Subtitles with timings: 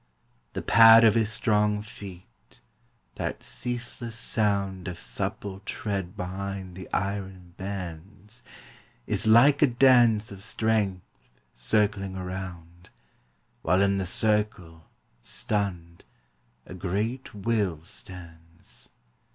[0.53, 2.59] The pad of his strong feet,
[3.17, 8.41] that ceaseless sound Of supple tread behind the iron bands,
[9.05, 11.05] Is like a dance of strength
[11.53, 12.89] circling around,
[13.61, 14.89] While in the circle,
[15.21, 16.03] stunned,
[16.65, 18.89] a great will stands.